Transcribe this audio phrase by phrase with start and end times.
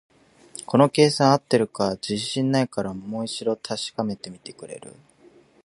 [0.65, 4.95] この計算、合ってるか自信ないから、もう一度確かめてみてくれる？